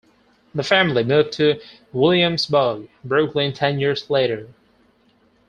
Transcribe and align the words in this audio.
The 0.55 0.63
family 0.63 1.03
moved 1.03 1.31
to 1.33 1.61
Williamsburg, 1.93 2.89
Brooklyn 3.03 3.53
ten 3.53 3.79
years 3.79 4.09
later. 4.09 4.47